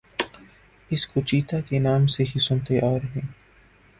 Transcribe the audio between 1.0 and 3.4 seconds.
کو چیتا کے نام سے ہی سنتے آرہے ہیں